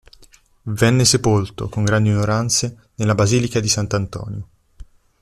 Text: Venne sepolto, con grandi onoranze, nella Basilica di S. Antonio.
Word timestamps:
Venne 0.63 1.05
sepolto, 1.05 1.69
con 1.69 1.83
grandi 1.83 2.09
onoranze, 2.09 2.87
nella 2.95 3.13
Basilica 3.13 3.59
di 3.59 3.67
S. 3.69 3.77
Antonio. 3.87 4.47